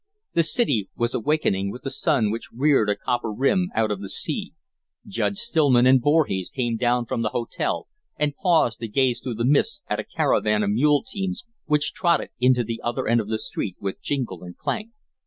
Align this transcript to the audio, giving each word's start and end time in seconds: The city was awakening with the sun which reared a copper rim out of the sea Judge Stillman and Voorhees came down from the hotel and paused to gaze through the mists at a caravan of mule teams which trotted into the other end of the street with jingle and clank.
The 0.33 0.41
city 0.41 0.89
was 0.95 1.13
awakening 1.13 1.69
with 1.69 1.83
the 1.83 1.91
sun 1.91 2.31
which 2.31 2.49
reared 2.51 2.89
a 2.89 2.95
copper 2.95 3.31
rim 3.31 3.69
out 3.75 3.91
of 3.91 4.01
the 4.01 4.09
sea 4.09 4.55
Judge 5.05 5.37
Stillman 5.37 5.85
and 5.85 6.01
Voorhees 6.01 6.49
came 6.49 6.75
down 6.75 7.05
from 7.05 7.21
the 7.21 7.29
hotel 7.29 7.87
and 8.17 8.35
paused 8.35 8.79
to 8.79 8.87
gaze 8.87 9.21
through 9.21 9.35
the 9.35 9.45
mists 9.45 9.83
at 9.87 9.99
a 9.99 10.03
caravan 10.03 10.63
of 10.63 10.71
mule 10.71 11.03
teams 11.07 11.45
which 11.67 11.93
trotted 11.93 12.31
into 12.39 12.63
the 12.63 12.81
other 12.83 13.07
end 13.07 13.21
of 13.21 13.27
the 13.29 13.37
street 13.37 13.75
with 13.79 14.01
jingle 14.01 14.43
and 14.43 14.57
clank. 14.57 14.89